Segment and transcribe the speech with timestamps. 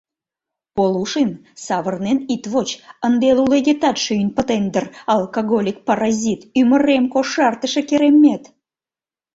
[0.75, 1.31] Полушин,
[1.65, 2.69] савырнен ит воч,
[3.05, 8.43] ынде лулегетат шӱйын пытен дыр, алкоголик-паразит, ӱмырем кошартыше керемет!